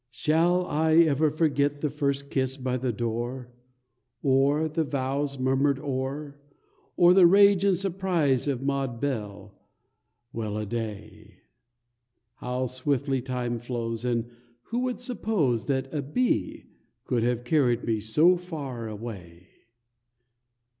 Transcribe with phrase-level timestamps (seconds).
[0.09, 3.53] Shall I ever forget the first kiss by the door,
[4.23, 6.39] Or the vows murmured o'er,
[6.97, 9.53] Or the rage and surprise of Maud Belle?
[10.33, 11.41] Well a day,
[12.37, 14.31] How swiftly time flows, And
[14.63, 16.71] who would suppose That a bee
[17.05, 19.49] could have carried me so far away.